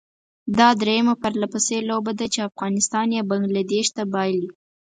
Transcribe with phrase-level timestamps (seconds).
[0.57, 4.49] دا درېيمه پرلپسې لوبه ده چې افغانستان یې بنګله دېش ته بايلي.